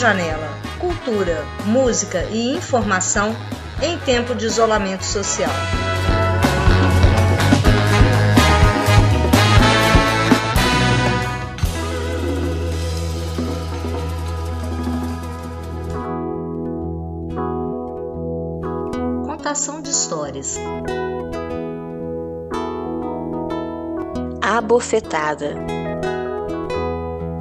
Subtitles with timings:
[0.00, 0.48] Janela.
[0.78, 3.36] Cultura, música e informação
[3.82, 5.50] em tempo de isolamento social.
[19.26, 20.56] Contação de histórias.
[24.40, 25.79] A bofetada.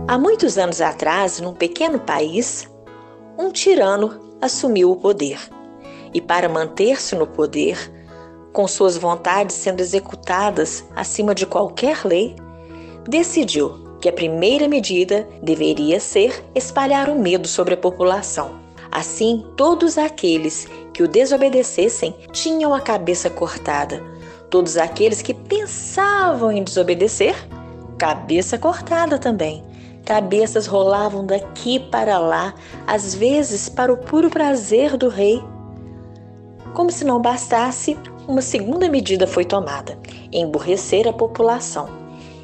[0.09, 2.67] Há muitos anos atrás, num pequeno país,
[3.37, 5.37] um tirano assumiu o poder.
[6.11, 7.77] E para manter-se no poder,
[8.51, 12.35] com suas vontades sendo executadas acima de qualquer lei,
[13.07, 18.59] decidiu que a primeira medida deveria ser espalhar o medo sobre a população.
[18.91, 24.03] Assim, todos aqueles que o desobedecessem tinham a cabeça cortada.
[24.49, 27.35] Todos aqueles que pensavam em desobedecer,
[27.95, 29.68] cabeça cortada também.
[30.09, 32.55] Cabeças rolavam daqui para lá,
[32.87, 35.39] às vezes para o puro prazer do rei.
[36.73, 37.95] Como se não bastasse,
[38.27, 39.99] uma segunda medida foi tomada:
[40.33, 41.87] emburrecer a população.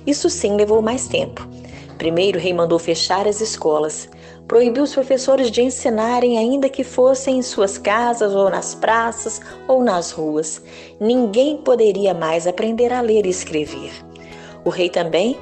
[0.05, 1.49] Isso sim levou mais tempo.
[1.97, 4.07] Primeiro, o rei mandou fechar as escolas,
[4.47, 9.83] proibiu os professores de ensinarem, ainda que fossem em suas casas ou nas praças ou
[9.83, 10.61] nas ruas.
[10.99, 13.91] Ninguém poderia mais aprender a ler e escrever.
[14.63, 15.35] O rei também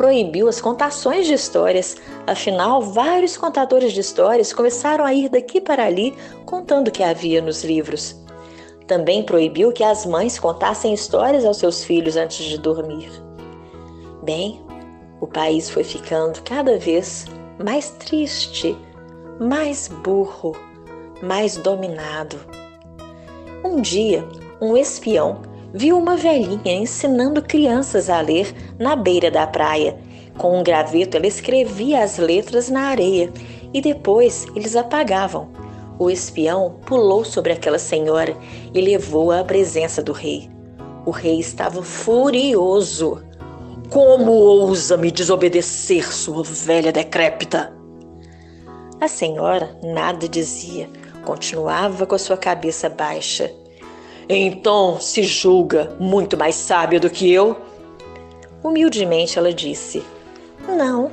[0.00, 5.84] proibiu as contações de histórias, afinal, vários contadores de histórias começaram a ir daqui para
[5.84, 8.16] ali contando o que havia nos livros.
[8.86, 13.10] Também proibiu que as mães contassem histórias aos seus filhos antes de dormir.
[14.22, 14.64] Bem,
[15.20, 17.26] o país foi ficando cada vez
[17.62, 18.74] mais triste,
[19.38, 20.56] mais burro,
[21.22, 22.40] mais dominado.
[23.62, 24.26] Um dia,
[24.62, 29.96] um espião viu uma velhinha ensinando crianças a ler na beira da praia.
[30.36, 33.32] Com um graveto, ela escrevia as letras na areia
[33.72, 35.48] e depois eles apagavam.
[35.98, 38.34] O espião pulou sobre aquela senhora
[38.72, 40.48] e levou-a à presença do rei.
[41.04, 43.22] O rei estava furioso.
[43.90, 47.72] Como ousa me desobedecer, sua velha decrépita?
[49.00, 50.88] A senhora nada dizia,
[51.24, 53.50] continuava com a sua cabeça baixa.
[54.32, 57.56] Então se julga muito mais sábia do que eu?
[58.62, 60.04] Humildemente ela disse:
[60.68, 61.10] Não,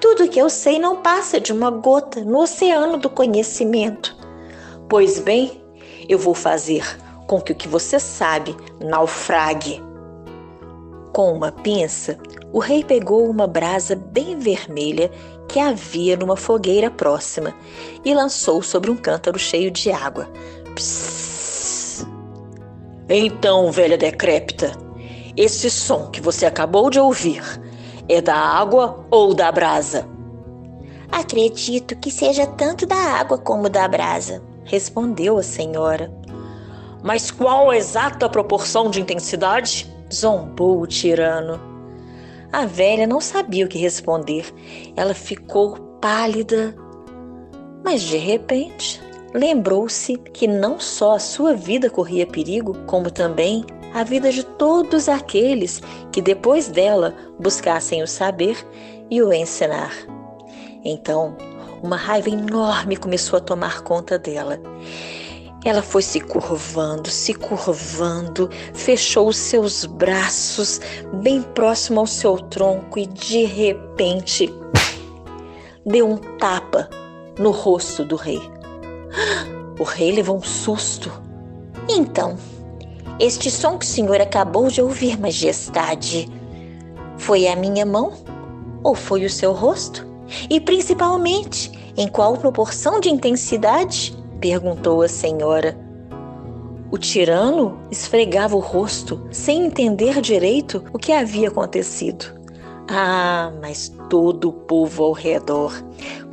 [0.00, 4.16] tudo que eu sei não passa de uma gota no oceano do conhecimento.
[4.88, 5.62] Pois bem,
[6.08, 6.84] eu vou fazer
[7.28, 9.80] com que o que você sabe naufrague.
[11.12, 12.18] Com uma pinça,
[12.52, 15.08] o rei pegou uma brasa bem vermelha
[15.48, 17.54] que havia numa fogueira próxima
[18.04, 20.28] e lançou sobre um cântaro cheio de água.
[20.74, 21.25] Psss,
[23.08, 24.72] então, velha decrépita,
[25.36, 27.42] esse som que você acabou de ouvir
[28.08, 30.08] é da água ou da brasa?
[31.10, 36.12] Acredito que seja tanto da água como da brasa, respondeu a senhora.
[37.02, 39.94] Mas qual a exata proporção de intensidade?
[40.12, 41.60] zombou o tirano.
[42.52, 44.52] A velha não sabia o que responder.
[44.96, 46.74] Ela ficou pálida.
[47.84, 49.00] Mas de repente,
[49.36, 55.08] lembrou-se que não só a sua vida corria perigo, como também a vida de todos
[55.10, 58.56] aqueles que depois dela buscassem o saber
[59.10, 59.92] e o ensinar.
[60.82, 61.36] Então,
[61.82, 64.58] uma raiva enorme começou a tomar conta dela.
[65.64, 70.80] Ela foi se curvando, se curvando, fechou os seus braços
[71.22, 74.52] bem próximo ao seu tronco e de repente
[75.84, 76.88] deu um tapa
[77.38, 78.55] no rosto do rei.
[79.78, 81.12] O rei levou um susto.
[81.88, 82.36] Então,
[83.20, 86.28] este som que o senhor acabou de ouvir, majestade,
[87.18, 88.12] foi a minha mão
[88.82, 90.06] ou foi o seu rosto?
[90.50, 94.16] E principalmente, em qual proporção de intensidade?
[94.40, 95.78] perguntou a senhora.
[96.90, 102.34] O tirano esfregava o rosto sem entender direito o que havia acontecido.
[102.88, 105.72] Ah, mas todo o povo ao redor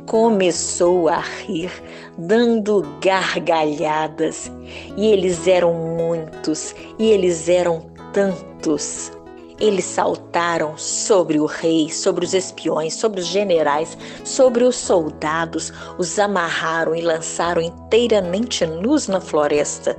[0.06, 1.70] começou a rir,
[2.16, 4.50] dando gargalhadas.
[4.96, 9.12] E eles eram muitos, e eles eram tantos.
[9.60, 16.18] Eles saltaram sobre o rei, sobre os espiões, sobre os generais, sobre os soldados, os
[16.18, 19.96] amarraram e lançaram inteiramente nus na floresta.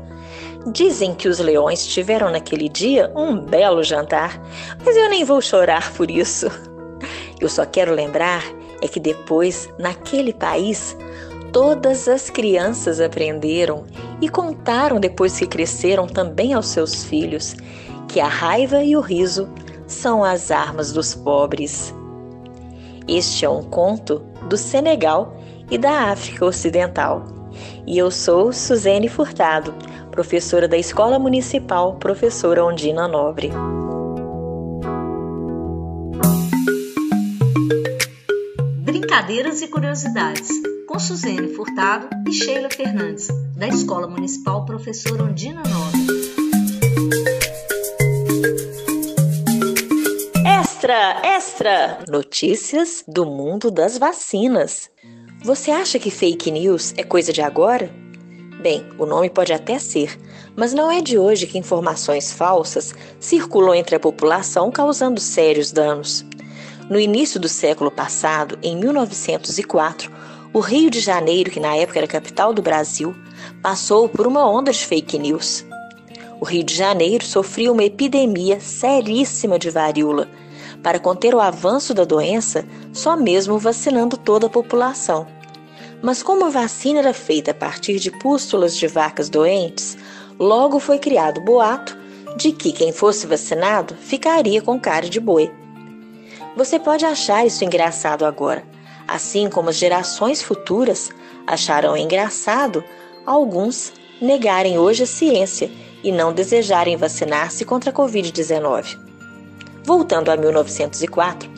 [0.67, 4.41] Dizem que os leões tiveram naquele dia um belo jantar,
[4.83, 6.47] mas eu nem vou chorar por isso.
[7.39, 8.43] Eu só quero lembrar
[8.85, 10.95] é que depois, naquele país,
[11.51, 13.83] todas as crianças aprenderam
[14.21, 17.55] e contaram depois que cresceram também aos seus filhos
[18.07, 19.49] que a raiva e o riso
[19.87, 21.93] são as armas dos pobres.
[23.07, 25.35] Este é um conto do Senegal
[25.69, 27.25] e da África Ocidental.
[27.87, 29.73] E eu sou Suzane Furtado,
[30.11, 33.51] professora da Escola Municipal Professora Ondina Nobre.
[39.15, 40.49] Brincadeiras e curiosidades
[40.85, 46.01] com Suzane Furtado e Sheila Fernandes, da Escola Municipal Professora Ondina Nobre.
[50.45, 51.99] Extra, extra!
[52.09, 54.91] Notícias do mundo das vacinas.
[55.45, 57.89] Você acha que fake news é coisa de agora?
[58.61, 60.19] Bem, o nome pode até ser,
[60.57, 66.25] mas não é de hoje que informações falsas circulam entre a população causando sérios danos.
[66.87, 70.11] No início do século passado, em 1904,
[70.53, 73.15] o Rio de Janeiro, que na época era capital do Brasil,
[73.59, 75.65] passou por uma onda de fake news.
[76.39, 80.29] O Rio de Janeiro sofria uma epidemia seríssima de varíola.
[80.83, 85.25] Para conter o avanço da doença, só mesmo vacinando toda a população.
[86.03, 89.97] Mas como a vacina era feita a partir de pústulas de vacas doentes,
[90.37, 91.97] logo foi criado o boato
[92.37, 95.51] de que quem fosse vacinado ficaria com cara de boi.
[96.55, 98.63] Você pode achar isso engraçado agora,
[99.05, 101.09] assim como as gerações futuras
[101.45, 102.81] acharão engraçado
[103.25, 103.91] alguns
[104.21, 105.69] negarem hoje a ciência
[106.01, 108.97] e não desejarem vacinar-se contra a Covid-19.
[109.83, 111.49] Voltando a 1904,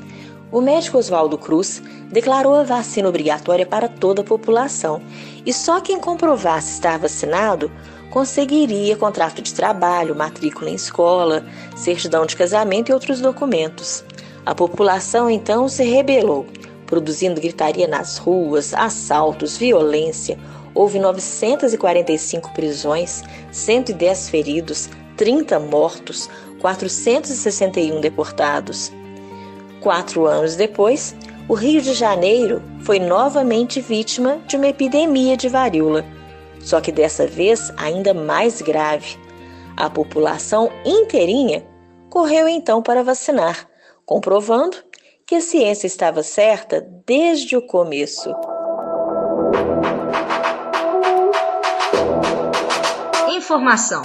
[0.52, 1.80] o médico Oswaldo Cruz
[2.10, 5.00] declarou a vacina obrigatória para toda a população
[5.46, 7.72] e só quem comprovasse estar vacinado
[8.10, 11.46] conseguiria contrato de trabalho, matrícula em escola,
[11.76, 14.04] certidão de casamento e outros documentos.
[14.48, 16.46] A população então se rebelou,
[16.86, 20.40] produzindo gritaria nas ruas, assaltos, violência.
[20.74, 26.30] Houve 945 prisões, 110 feridos, 30 mortos,
[26.62, 28.90] 461 deportados.
[29.82, 31.14] Quatro anos depois,
[31.50, 36.06] o Rio de Janeiro foi novamente vítima de uma epidemia de varíola,
[36.62, 39.18] só que dessa vez ainda mais grave.
[39.76, 41.66] A população inteirinha
[42.10, 43.68] correu então para vacinar
[44.08, 44.78] comprovando
[45.26, 48.34] que a ciência estava certa desde o começo.
[53.30, 54.02] Informação.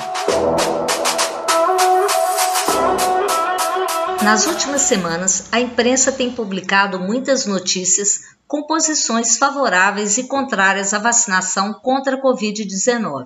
[4.24, 10.98] Nas últimas semanas, a imprensa tem publicado muitas notícias com posições favoráveis e contrárias à
[10.98, 13.24] vacinação contra a Covid-19.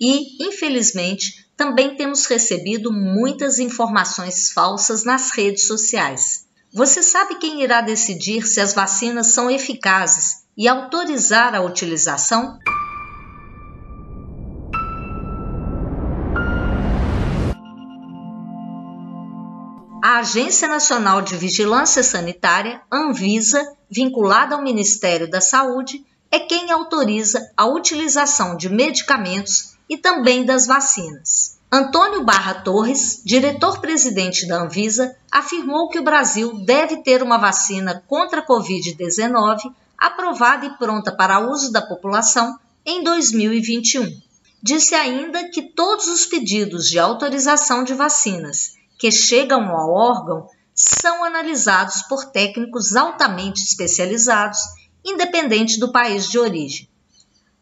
[0.00, 6.46] E, infelizmente, também temos recebido muitas informações falsas nas redes sociais.
[6.72, 12.58] Você sabe quem irá decidir se as vacinas são eficazes e autorizar a utilização?
[20.02, 27.52] A Agência Nacional de Vigilância Sanitária, Anvisa, vinculada ao Ministério da Saúde, é quem autoriza
[27.56, 31.58] a utilização de medicamentos e também das vacinas.
[31.70, 38.40] Antônio Barra Torres, diretor-presidente da Anvisa, afirmou que o Brasil deve ter uma vacina contra
[38.40, 44.08] a Covid-19 aprovada e pronta para uso da população em 2021.
[44.62, 51.24] Disse ainda que todos os pedidos de autorização de vacinas que chegam ao órgão são
[51.24, 54.58] analisados por técnicos altamente especializados,
[55.04, 56.88] independente do país de origem.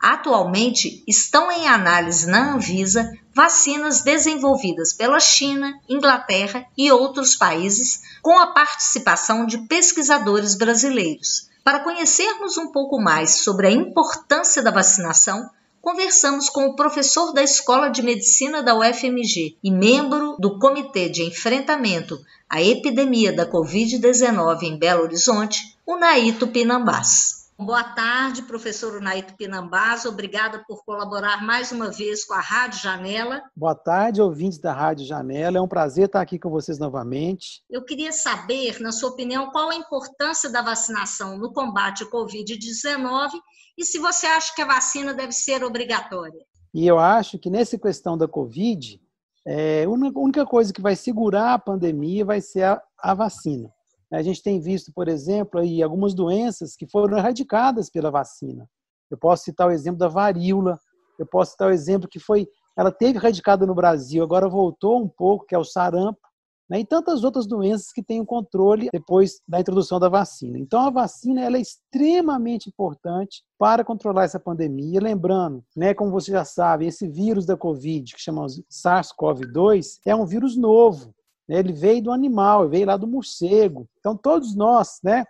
[0.03, 8.37] Atualmente estão em análise na Anvisa vacinas desenvolvidas pela China, Inglaterra e outros países, com
[8.37, 11.49] a participação de pesquisadores brasileiros.
[11.63, 15.49] Para conhecermos um pouco mais sobre a importância da vacinação,
[15.81, 21.23] conversamos com o professor da Escola de Medicina da UFMG e membro do Comitê de
[21.23, 27.42] Enfrentamento à Epidemia da Covid-19 em Belo Horizonte, o Naito Pinambás.
[27.65, 30.05] Boa tarde, professor Unaito Pinambás.
[30.05, 33.41] Obrigada por colaborar mais uma vez com a Rádio Janela.
[33.55, 35.59] Boa tarde, ouvintes da Rádio Janela.
[35.59, 37.63] É um prazer estar aqui com vocês novamente.
[37.71, 43.31] Eu queria saber, na sua opinião, qual a importância da vacinação no combate ao Covid-19
[43.79, 46.45] e se você acha que a vacina deve ser obrigatória.
[46.75, 49.01] E eu acho que nessa questão da Covid,
[49.47, 53.73] é, a única coisa que vai segurar a pandemia vai ser a, a vacina.
[54.13, 58.69] A gente tem visto, por exemplo, aí algumas doenças que foram erradicadas pela vacina.
[59.11, 60.79] Eu posso citar o exemplo da varíola,
[61.19, 65.09] eu posso citar o exemplo que foi, ela teve erradicada no Brasil, agora voltou um
[65.09, 66.21] pouco, que é o sarampo,
[66.69, 66.81] né?
[66.81, 70.59] e tantas outras doenças que têm o controle depois da introdução da vacina.
[70.59, 75.01] Então, a vacina ela é extremamente importante para controlar essa pandemia.
[75.01, 80.25] Lembrando, né, como você já sabe, esse vírus da Covid, que chamamos SARS-CoV-2, é um
[80.25, 81.15] vírus novo.
[81.59, 83.89] Ele veio do animal, veio lá do morcego.
[83.99, 85.25] Então, todos nós, né,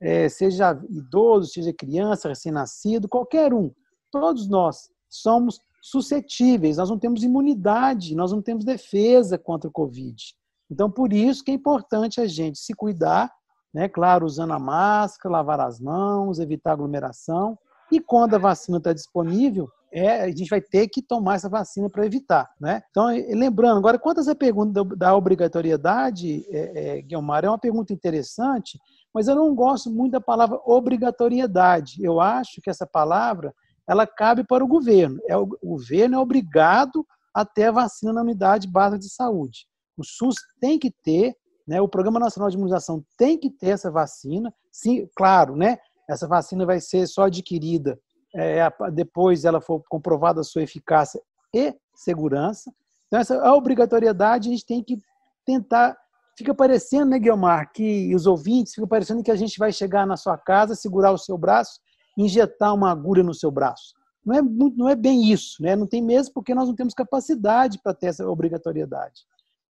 [0.00, 3.70] é, seja idoso, seja criança, recém-nascido, qualquer um,
[4.10, 10.34] todos nós somos suscetíveis, nós não temos imunidade, nós não temos defesa contra o Covid.
[10.70, 13.32] Então, por isso que é importante a gente se cuidar,
[13.72, 13.88] né?
[13.88, 17.58] claro, usando a máscara, lavar as mãos, evitar aglomeração,
[17.90, 21.88] e quando a vacina está disponível, é, a gente vai ter que tomar essa vacina
[21.88, 22.48] para evitar.
[22.60, 22.82] Né?
[22.90, 27.92] Então, lembrando, agora, quanto a essa pergunta da obrigatoriedade, é, é, Guilmar, é uma pergunta
[27.92, 28.78] interessante,
[29.14, 32.02] mas eu não gosto muito da palavra obrigatoriedade.
[32.02, 33.54] Eu acho que essa palavra
[33.88, 35.18] ela cabe para o governo.
[35.26, 39.66] É, o governo é obrigado a ter a vacina na unidade básica de saúde.
[39.96, 41.34] O SUS tem que ter,
[41.66, 44.52] né, o Programa Nacional de Imunização tem que ter essa vacina.
[44.70, 45.78] Sim, claro, né,
[46.08, 47.98] essa vacina vai ser só adquirida
[48.34, 51.20] é, depois ela for comprovada a sua eficácia
[51.54, 52.72] e segurança.
[53.06, 54.98] Então, essa a obrigatoriedade a gente tem que
[55.44, 55.96] tentar.
[56.36, 60.16] Fica parecendo, né, Guilmar, que os ouvintes, fica parecendo que a gente vai chegar na
[60.16, 61.80] sua casa, segurar o seu braço
[62.18, 63.94] injetar uma agulha no seu braço.
[64.26, 65.76] Não é, não é bem isso, né?
[65.76, 69.22] não tem mesmo porque nós não temos capacidade para ter essa obrigatoriedade.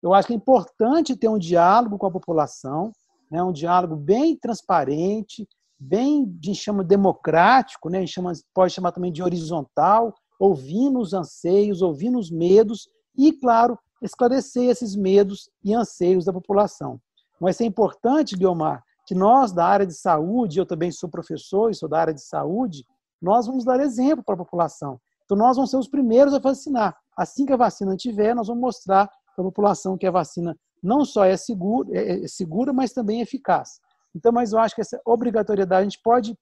[0.01, 2.91] Eu acho que é importante ter um diálogo com a população,
[3.29, 3.41] né?
[3.43, 5.47] um diálogo bem transparente,
[5.81, 8.05] bem, a gente chama democrático, né?
[8.05, 14.69] chama, pode chamar também de horizontal, ouvindo os anseios, ouvindo os medos e, claro, esclarecer
[14.69, 16.99] esses medos e anseios da população.
[17.39, 21.75] Mas é importante, Guilmar, que nós, da área de saúde, eu também sou professor e
[21.75, 22.85] sou da área de saúde,
[23.19, 24.99] nós vamos dar exemplo para a população.
[25.25, 26.95] Então, nós vamos ser os primeiros a vacinar.
[27.17, 31.05] Assim que a vacina tiver, nós vamos mostrar para a população que a vacina não
[31.05, 33.79] só é segura, é, é segura, mas também é eficaz.
[34.15, 36.35] Então, mas eu acho que essa obrigatoriedade, a gente pode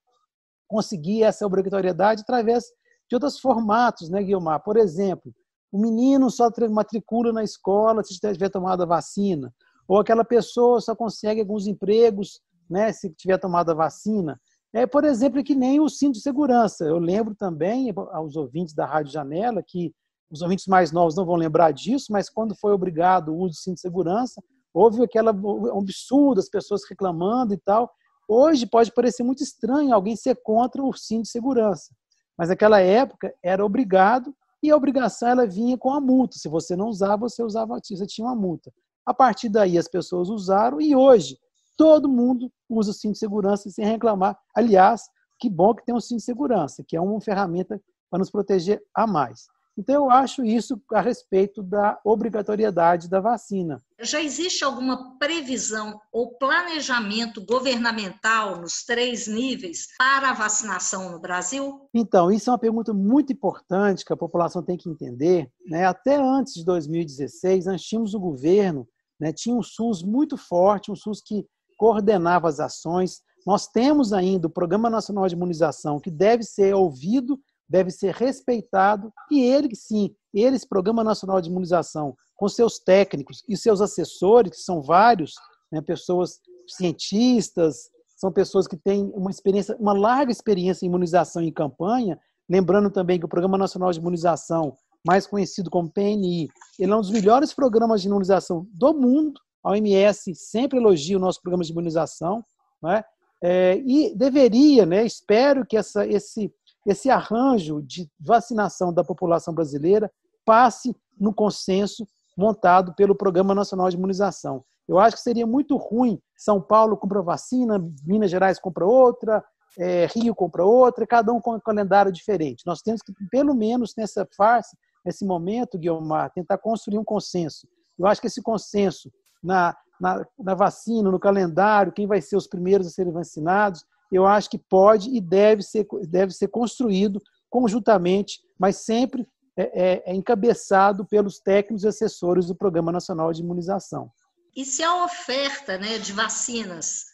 [0.67, 2.65] conseguir essa obrigatoriedade através
[3.09, 4.61] de outros formatos, né, Guilmar?
[4.63, 5.33] Por exemplo,
[5.71, 9.53] o menino só matricula na escola se tiver tomado a vacina,
[9.87, 14.39] ou aquela pessoa só consegue alguns empregos né, se tiver tomado a vacina.
[14.71, 16.85] É, por exemplo, que nem o cinto de segurança.
[16.85, 19.91] Eu lembro também aos ouvintes da Rádio Janela que
[20.29, 23.61] os ouvintes mais novos não vão lembrar disso, mas quando foi obrigado o uso de
[23.61, 25.31] cinto de segurança, houve aquela
[25.75, 27.91] absurdo, as pessoas reclamando e tal.
[28.27, 31.93] Hoje pode parecer muito estranho alguém ser contra o cinto de segurança,
[32.37, 36.37] mas naquela época era obrigado e a obrigação ela vinha com a multa.
[36.37, 38.71] Se você não usava, você usava, você tinha uma multa.
[39.05, 41.39] A partir daí as pessoas usaram e hoje
[41.75, 44.37] todo mundo usa o cinto de segurança sem reclamar.
[44.55, 45.09] Aliás,
[45.39, 48.81] que bom que tem um cinto de segurança, que é uma ferramenta para nos proteger
[48.93, 49.47] a mais.
[49.79, 53.81] Então, eu acho isso a respeito da obrigatoriedade da vacina.
[54.01, 61.87] Já existe alguma previsão ou planejamento governamental nos três níveis para a vacinação no Brasil?
[61.93, 65.49] Então, isso é uma pergunta muito importante que a população tem que entender.
[65.65, 65.85] Né?
[65.85, 68.85] Até antes de 2016, nós tínhamos o governo,
[69.17, 69.31] né?
[69.31, 71.45] tinha um SUS muito forte, um SUS que
[71.77, 73.21] coordenava as ações.
[73.47, 79.13] Nós temos ainda o Programa Nacional de Imunização, que deve ser ouvido, deve ser respeitado,
[79.29, 84.57] e ele, sim, eles, Programa Nacional de Imunização, com seus técnicos e seus assessores, que
[84.57, 85.33] são vários,
[85.71, 91.53] né, pessoas cientistas, são pessoas que têm uma experiência, uma larga experiência em imunização em
[91.53, 94.73] campanha, lembrando também que o Programa Nacional de Imunização,
[95.05, 99.71] mais conhecido como PNI, ele é um dos melhores programas de imunização do mundo, a
[99.71, 102.43] OMS sempre elogia o nosso programa de imunização,
[102.81, 103.03] né?
[103.41, 106.53] É, e deveria, né, espero que essa, esse,
[106.85, 110.11] esse arranjo de vacinação da população brasileira
[110.45, 112.07] passe no consenso
[112.37, 114.63] montado pelo Programa Nacional de Imunização.
[114.87, 119.43] Eu acho que seria muito ruim São Paulo compra vacina, Minas Gerais compra outra,
[119.77, 122.65] é, Rio compra outra, cada um com um calendário diferente.
[122.65, 127.67] Nós temos que, pelo menos nessa fase, nesse momento, Guilmar, tentar construir um consenso.
[127.97, 129.11] Eu acho que esse consenso
[129.43, 134.25] na, na, na vacina, no calendário, quem vai ser os primeiros a serem vacinados, eu
[134.25, 140.15] acho que pode e deve ser, deve ser construído conjuntamente, mas sempre é, é, é
[140.15, 144.11] encabeçado pelos técnicos e assessores do Programa Nacional de Imunização.
[144.55, 147.05] E se a oferta né, de vacinas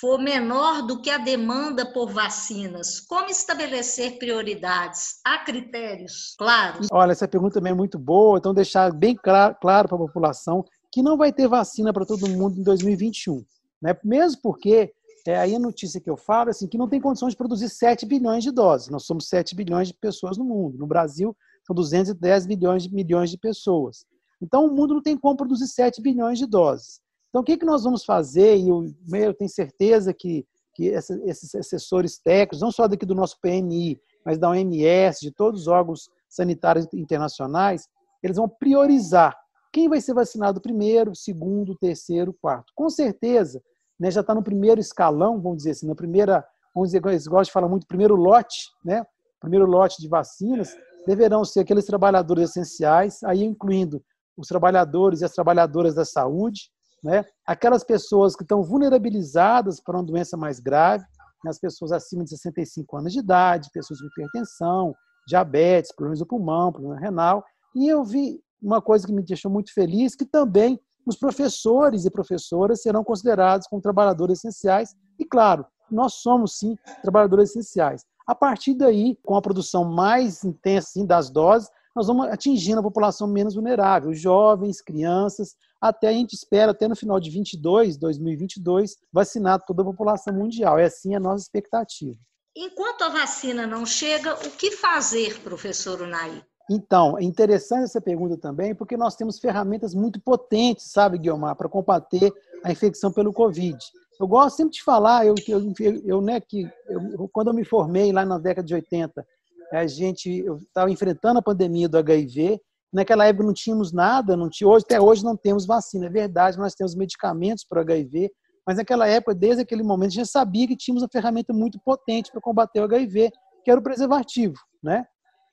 [0.00, 5.20] for menor do que a demanda por vacinas, como estabelecer prioridades?
[5.24, 6.88] Há critérios claros?
[6.90, 10.64] Olha, essa pergunta também é muito boa, então deixar bem claro, claro para a população
[10.90, 13.44] que não vai ter vacina para todo mundo em 2021.
[13.82, 13.96] Né?
[14.04, 14.92] Mesmo porque,
[15.26, 18.04] é, aí a notícia que eu falo, assim, que não tem condições de produzir 7
[18.04, 18.88] bilhões de doses.
[18.88, 20.76] Nós somos 7 bilhões de pessoas no mundo.
[20.76, 21.34] No Brasil,
[21.66, 24.04] são 210 milhões de, milhões de pessoas.
[24.40, 27.00] Então, o mundo não tem como produzir 7 bilhões de doses.
[27.30, 28.58] Então, o que, que nós vamos fazer?
[28.58, 33.40] E eu, eu tenho certeza que, que esses assessores técnicos, não só daqui do nosso
[33.40, 37.88] PNI, mas da OMS, de todos os órgãos sanitários internacionais,
[38.22, 39.34] eles vão priorizar
[39.74, 42.72] quem vai ser vacinado primeiro, segundo, terceiro, quarto?
[42.76, 43.60] Com certeza,
[43.98, 47.44] né, já está no primeiro escalão, vamos dizer assim, na primeira, vamos dizer, eles gostam
[47.44, 49.04] de falar muito, primeiro lote, né,
[49.40, 50.74] primeiro lote de vacinas,
[51.06, 54.02] deverão ser aqueles trabalhadores essenciais, aí incluindo
[54.36, 56.62] os trabalhadores e as trabalhadoras da saúde,
[57.02, 61.04] né, aquelas pessoas que estão vulnerabilizadas para uma doença mais grave,
[61.44, 64.94] né, as pessoas acima de 65 anos de idade, pessoas com hipertensão,
[65.28, 69.72] diabetes, problemas do pulmão, problema renal, e eu vi uma coisa que me deixou muito
[69.72, 74.94] feliz, que também os professores e professoras serão considerados como trabalhadores essenciais.
[75.18, 78.04] E, claro, nós somos, sim, trabalhadores essenciais.
[78.26, 82.82] A partir daí, com a produção mais intensa sim, das doses, nós vamos atingindo a
[82.82, 88.96] população menos vulnerável, jovens, crianças, até a gente espera, até no final de 22, 2022,
[89.12, 90.78] vacinar toda a população mundial.
[90.78, 92.18] É assim a nossa expectativa.
[92.56, 96.42] Enquanto a vacina não chega, o que fazer, professor Unai?
[96.70, 101.68] Então, é interessante essa pergunta também, porque nós temos ferramentas muito potentes, sabe, Guilmar, para
[101.68, 102.32] combater
[102.64, 103.76] a infecção pelo Covid.
[104.18, 105.72] Eu gosto sempre de falar, eu, eu,
[106.04, 109.26] eu né, que eu, quando eu me formei lá na década de 80,
[109.72, 112.60] a gente estava enfrentando a pandemia do HIV.
[112.92, 116.56] Naquela época não tínhamos nada, não tinha, hoje, até hoje não temos vacina, é verdade,
[116.56, 118.30] nós temos medicamentos para o HIV,
[118.66, 122.30] mas naquela época, desde aquele momento, a já sabia que tínhamos uma ferramenta muito potente
[122.30, 123.30] para combater o HIV,
[123.64, 125.04] que era o preservativo, né?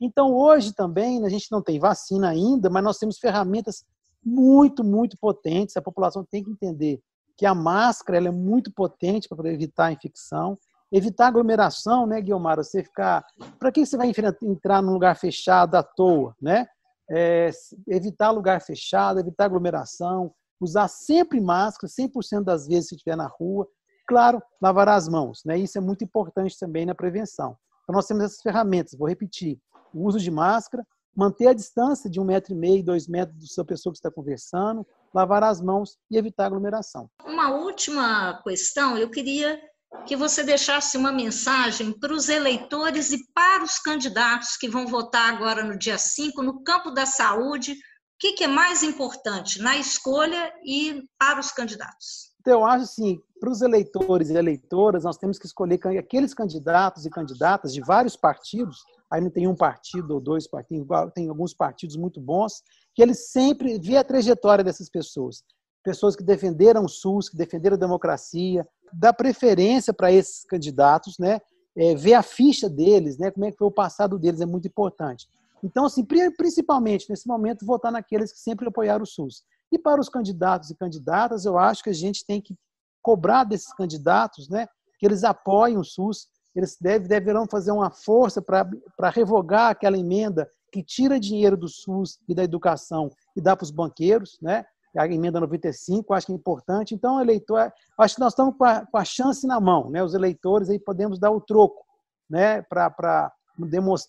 [0.01, 3.85] Então, hoje também, a gente não tem vacina ainda, mas nós temos ferramentas
[4.25, 5.77] muito, muito potentes.
[5.77, 6.99] A população tem que entender
[7.37, 10.57] que a máscara ela é muito potente para evitar a infecção.
[10.91, 12.57] Evitar aglomeração, né, Guilmar?
[12.57, 13.23] Você ficar.
[13.59, 14.11] Para que você vai
[14.43, 16.67] entrar num lugar fechado à toa, né?
[17.09, 17.49] É,
[17.87, 23.67] evitar lugar fechado, evitar aglomeração, usar sempre máscara, 100% das vezes se estiver na rua.
[24.07, 25.57] Claro, lavar as mãos, né?
[25.57, 27.55] Isso é muito importante também na prevenção.
[27.83, 29.59] Então, nós temos essas ferramentas, vou repetir:
[29.93, 33.65] o uso de máscara, manter a distância de um metro e meio, dois metros da
[33.65, 37.09] pessoa que está conversando, lavar as mãos e evitar aglomeração.
[37.25, 39.59] Uma última questão, eu queria
[40.05, 45.33] que você deixasse uma mensagem para os eleitores e para os candidatos que vão votar
[45.33, 47.73] agora no dia 5, no campo da saúde.
[47.73, 47.77] O
[48.17, 52.30] que é mais importante na escolha e para os candidatos?
[52.41, 57.05] Então, eu acho assim, para os eleitores e eleitoras, nós temos que escolher aqueles candidatos
[57.05, 61.53] e candidatas de vários partidos aí não tem um partido ou dois partidos, tem alguns
[61.53, 62.63] partidos muito bons,
[62.95, 65.43] que eles sempre vê a trajetória dessas pessoas.
[65.83, 71.41] Pessoas que defenderam o SUS, que defenderam a democracia, dá preferência para esses candidatos, né?
[71.75, 73.31] É, ver a ficha deles, né?
[73.31, 75.27] Como é que foi o passado deles é muito importante.
[75.63, 76.05] Então, assim,
[76.37, 79.43] principalmente nesse momento, votar naqueles que sempre apoiaram o SUS.
[79.71, 82.55] E para os candidatos e candidatas, eu acho que a gente tem que
[83.01, 84.67] cobrar desses candidatos, né?
[84.99, 90.49] Que eles apoiem o SUS, eles deve, deverão fazer uma força para revogar aquela emenda
[90.71, 94.65] que tira dinheiro do SUS e da educação e dá para os banqueiros, né?
[94.97, 96.93] a emenda 95, acho que é importante.
[96.93, 100.03] Então, eleitor, acho que nós estamos com a, com a chance na mão, né?
[100.03, 101.85] os eleitores aí podemos dar o troco
[102.29, 102.61] né?
[102.63, 103.31] para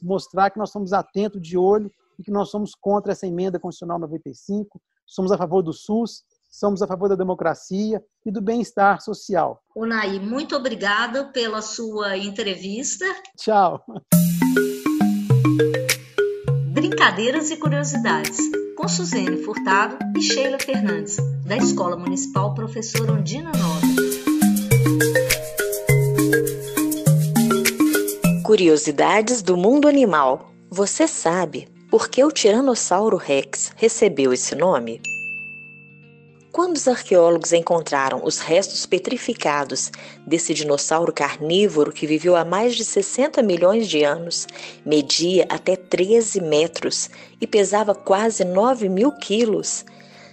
[0.00, 3.98] demonstrar que nós somos atentos de olho e que nós somos contra essa emenda constitucional
[3.98, 9.62] 95, somos a favor do SUS somos a favor da democracia e do bem-estar social.
[9.74, 13.06] Unai, muito obrigada pela sua entrevista.
[13.38, 13.82] Tchau.
[16.68, 18.38] Brincadeiras e curiosidades
[18.76, 23.86] com Suzane Furtado e Sheila Fernandes, da Escola Municipal Professor Ondina Nova.
[28.44, 30.52] Curiosidades do mundo animal.
[30.70, 34.98] Você sabe por que o Tiranossauro Rex recebeu esse nome?
[36.50, 39.92] Quando os arqueólogos encontraram os restos petrificados
[40.26, 44.46] desse dinossauro carnívoro que viveu há mais de 60 milhões de anos,
[44.86, 49.84] media até 13 metros e pesava quase 9 mil quilos,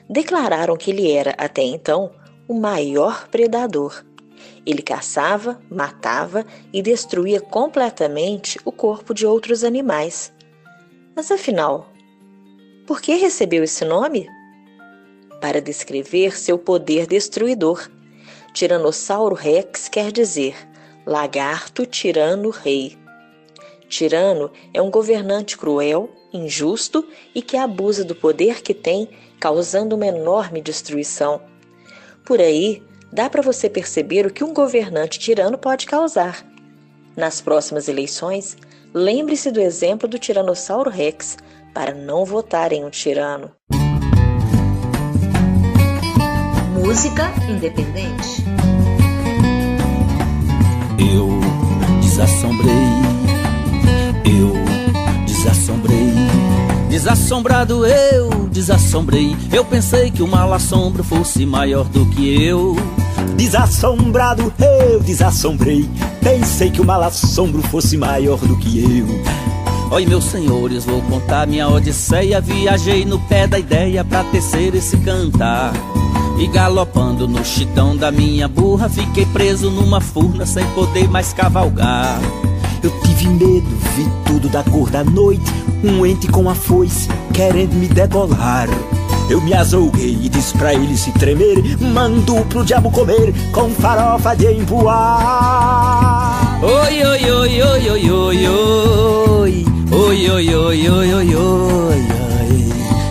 [0.10, 2.10] declararam que ele era, até então,
[2.48, 4.06] o maior predador.
[4.65, 10.32] Ele caçava, matava e destruía completamente o corpo de outros animais.
[11.20, 11.92] Mas afinal,
[12.88, 14.30] por que recebeu esse nome?
[15.42, 17.90] para descrever seu poder destruidor.
[18.54, 20.56] Tiranossauro Rex quer dizer
[21.06, 22.98] lagarto tirano rei.
[23.90, 27.06] Tirano é um governante cruel, injusto
[27.36, 29.10] e que abusa do poder que tem,
[29.42, 31.42] causando uma enorme destruição.
[32.24, 36.46] Por aí, dá para você perceber o que um governante tirano pode causar.
[37.14, 38.56] Nas próximas eleições,
[38.93, 41.38] lembre-se do exemplo do Tiranossauro Rex
[41.73, 43.52] para não votar em um tirano.
[46.73, 48.43] Música independente.
[50.97, 51.30] Eu
[52.02, 52.73] desassombrei,
[54.25, 54.54] eu
[55.25, 56.13] desassombrei.
[56.89, 59.36] Desassombrado eu desassombrei.
[59.54, 62.75] Eu pensei que o mal assombro fosse maior do que eu.
[63.38, 65.88] Desassombrado eu desassombrei.
[66.22, 69.08] Pensei que o mal assombro fosse maior do que eu.
[69.92, 72.40] Oi, meus senhores, vou contar minha odisseia.
[72.40, 75.74] Viajei no pé da ideia pra tecer esse cantar.
[76.38, 82.20] E galopando no chitão da minha burra, fiquei preso numa furna sem poder mais cavalgar.
[82.82, 85.52] Eu tive medo, vi tudo da cor da noite.
[85.84, 88.68] Um ente com a foice querendo me debolar.
[89.30, 91.78] Eu me azouguei e disse pra ele se tremer.
[91.80, 96.09] Mando pro diabo comer com farofa de empoar.
[96.62, 99.65] Oi, oi, oi, oi, oi, oi, oi.
[99.91, 102.06] Oi, oi, oi, oi, oi, oi.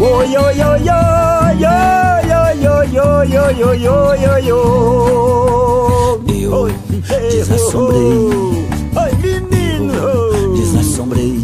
[0.00, 2.28] Oi, oi, oi, oi, oi,
[2.68, 6.74] oi, oi, oi, oi, oi, oi, oi.
[7.08, 8.68] Eu desassombrei.
[8.96, 10.54] Oi, menino.
[10.54, 11.40] Desassombrei.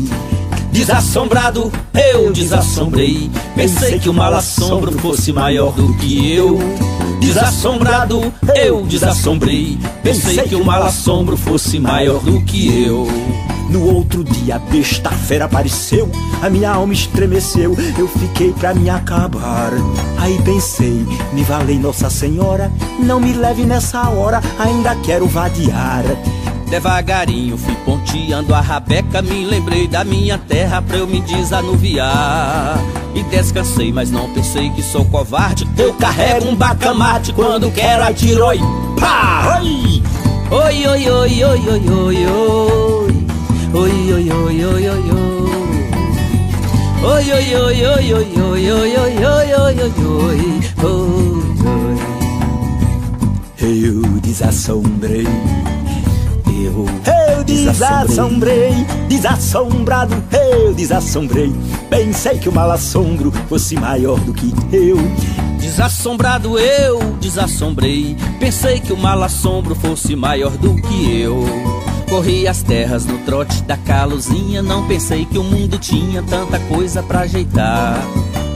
[0.73, 3.31] Desassombrado, eu desassombrei.
[3.57, 6.59] Pensei que o mal assombro fosse maior do que eu.
[7.25, 9.79] Desassombrado, eu desassombrei.
[10.03, 13.09] Pensei que o mal assombro fosse maior do que eu.
[13.71, 16.11] No outro dia, a besta fera apareceu,
[16.43, 19.73] a minha alma estremeceu, eu fiquei pra me acabar.
[20.19, 26.05] Aí pensei, me valei Nossa Senhora, não me leve nessa hora, ainda quero vadiar.
[26.69, 32.79] Devagarinho fui ponteando a rabeca, me lembrei da minha terra pra eu me desanuviar.
[33.15, 35.69] E descansei, mas não pensei que sou covarde.
[35.79, 38.59] Eu carrego um bacamarte quando quero atiro e
[39.01, 39.61] pá!
[39.61, 40.03] Oi,
[40.51, 43.27] oi, oi, oi, oi, oi, oi, oi.
[43.75, 45.45] Oi, oi, oi, oi, oi, oi.
[47.05, 50.15] Oi, oi, oi, oi, oi, oi, oi, oi, oi, oi, oi, oi,
[50.85, 51.25] oi.
[53.61, 55.27] Eu desassombrei.
[56.63, 56.87] Eu,
[57.37, 61.53] eu desassombrei, desassombrado, eu desassombrei.
[61.91, 64.97] Pensei que o mal assombro fosse maior do que eu.
[65.59, 68.17] Desassombrado eu desassombrei.
[68.39, 71.45] Pensei que o mal assombro fosse maior do que eu.
[72.09, 74.63] Corri as terras no trote da caluzinha.
[74.63, 77.99] Não pensei que o mundo tinha tanta coisa pra ajeitar.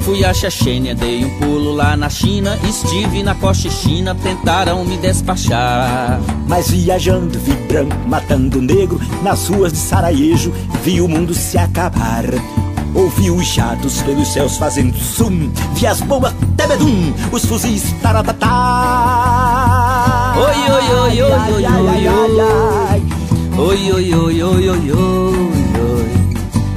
[0.01, 2.59] Fui a Chechênia, dei um pulo lá na China.
[2.69, 6.21] Estive na Cochichina, tentaram me despachar.
[6.47, 12.25] Mas viajando, vi branco matando negro nas ruas de Sarajevo, vi o mundo se acabar.
[12.95, 18.49] Ouvi os jatos pelos céus fazendo zoom, vi as bombas tebedum, os fuzis tarabatá.
[20.39, 22.99] Oi, oi, oi, oi, oi, oi, oi.
[23.59, 25.18] Oi, oi, oi, oi, oi, oi, oi.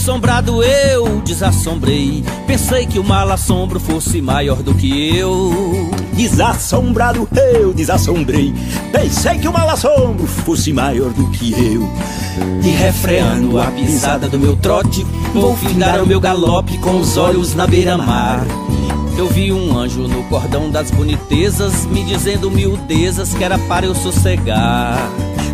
[0.00, 2.24] Desassombrado eu desassombrei.
[2.46, 5.90] Pensei que o mal assombro fosse maior do que eu.
[6.14, 8.54] Desassombrado eu desassombrei.
[8.90, 11.86] Pensei que o mal assombro fosse maior do que eu.
[12.64, 17.54] E refreando a pisada do meu trote, vou findar o meu galope com os olhos
[17.54, 18.42] na beira-mar.
[19.18, 23.94] Eu vi um anjo no cordão das bonitezas, me dizendo miudezas que era para eu
[23.94, 24.96] sossegar.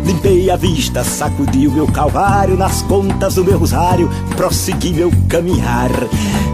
[0.07, 5.91] Limpei a vista, sacudi o meu calvário nas contas do meu rosário, prossegui meu caminhar.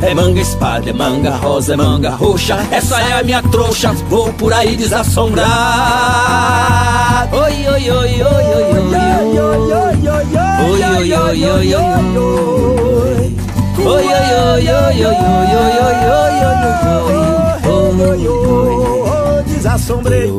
[0.01, 4.33] É manga espada, é manga rosa, é manga roxa, essa é a minha trouxa, vou
[4.33, 7.29] por aí desassombrar.
[7.31, 13.37] Oi, oi, oi, oi, oi, oi, oi, oi, oi, oi, oi, oi, oi, oi.
[13.77, 20.31] Oi, oi, oi, oi, oi, oi, oi, oi, oi, oi, oi, Desassombrei,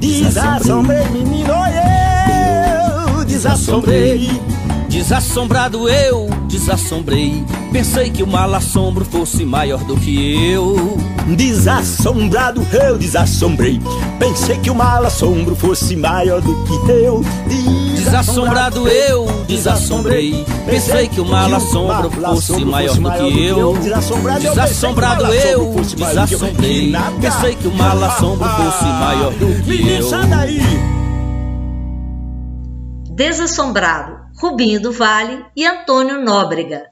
[0.00, 1.47] desassombrei, menino,
[3.38, 4.28] desassombrei.
[4.88, 7.44] Desassombrado eu desassombrei.
[7.70, 10.98] Pensei que o mal assombro fosse maior do que eu.
[11.36, 13.80] Desassombrado eu desassombrei.
[14.18, 17.24] Pensei que o mal assombro fosse maior do que eu.
[17.94, 20.44] Desassombrado eu desassombrei.
[20.66, 23.78] Pensei que o mal assombro fosse maior do que eu.
[23.78, 26.92] Desassombrado eu desassombrei.
[27.20, 30.97] Pensei que o mal assombro fosse maior do que eu.
[33.18, 36.84] Desassombrado, Rubinho do Vale e Antônio Nóbrega.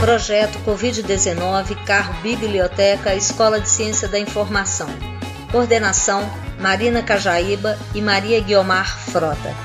[0.00, 4.90] Projeto Covid-19 Carro Biblioteca Escola de Ciência da Informação.
[5.50, 6.20] Coordenação
[6.60, 9.56] Marina Cajaíba e Maria Guiomar Frota.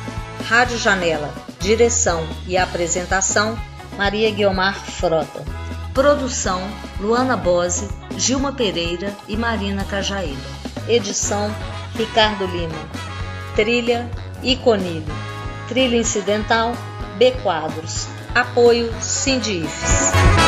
[0.46, 1.34] Rádio Janela.
[1.60, 3.60] Direção e apresentação
[3.98, 5.55] Maria Guiomar Frota.
[5.96, 6.62] Produção
[7.00, 10.42] Luana Bose, Gilma Pereira e Marina Cajaíba.
[10.90, 11.50] Edição
[11.96, 12.76] Ricardo Lima.
[13.56, 14.12] Trilha
[14.44, 15.06] Iconilho.
[15.70, 16.74] Trilha incidental
[17.18, 18.10] B Quadros.
[18.36, 20.45] Apoio Sindifes.